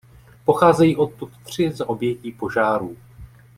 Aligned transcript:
Pocházejí 0.45 0.95
odtud 0.95 1.31
tři 1.43 1.71
z 1.71 1.83
obětí 1.85 2.31
požárů. 2.31 2.97